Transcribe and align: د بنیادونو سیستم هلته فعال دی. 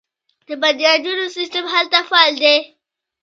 د 0.47 0.49
بنیادونو 0.61 1.25
سیستم 1.37 1.65
هلته 1.73 1.99
فعال 2.09 2.33
دی. 2.43 2.57